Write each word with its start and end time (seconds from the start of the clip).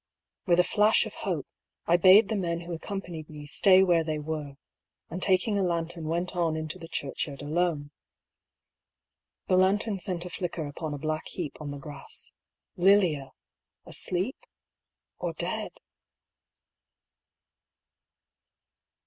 *' 0.25 0.45
With 0.47 0.59
a 0.59 0.63
flash 0.63 1.05
of 1.05 1.13
hope, 1.13 1.45
I 1.85 1.95
bade 1.95 2.27
the 2.29 2.35
men 2.35 2.61
who 2.61 2.75
accom 2.75 3.05
panied 3.05 3.29
me 3.29 3.45
stay 3.45 3.83
where 3.83 4.03
they 4.03 4.17
were; 4.17 4.55
and 5.11 5.21
taking 5.21 5.59
a 5.59 5.61
lantern 5.61 6.05
went 6.07 6.35
on 6.35 6.55
into 6.55 6.79
the 6.79 6.87
churchyard 6.87 7.43
alone. 7.43 7.91
The 9.45 9.57
lantern 9.57 9.99
sent 9.99 10.25
a 10.25 10.31
flicker 10.31 10.65
upon 10.65 10.95
a 10.95 10.97
black 10.97 11.27
heap 11.27 11.61
on 11.61 11.69
the 11.69 11.77
grass: 11.77 12.31
Lilia, 12.77 13.33
asleep— 13.85 14.47
K>r 15.19 15.33
dead 15.33 15.71